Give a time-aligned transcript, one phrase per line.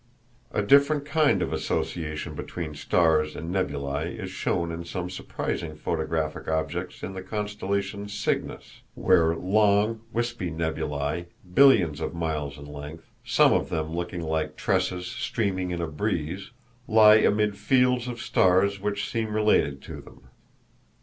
[0.51, 6.47] A different kind of association between stars and nebulæ is shown in some surprising photographic
[6.47, 13.53] objects in the constellation Cygnus, where long, wispy nebulæ, billions of miles in length, some
[13.53, 16.49] of them looking like tresses streaming in a breeze,
[16.87, 20.29] lie amid fields of stars which seem related to them.